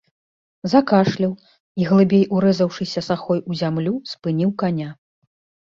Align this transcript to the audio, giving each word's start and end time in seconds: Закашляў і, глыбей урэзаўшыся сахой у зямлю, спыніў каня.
Закашляў 0.71 1.33
і, 1.49 1.81
глыбей 1.91 2.25
урэзаўшыся 2.37 3.05
сахой 3.09 3.45
у 3.49 3.61
зямлю, 3.61 3.95
спыніў 4.15 4.51
каня. 4.65 4.89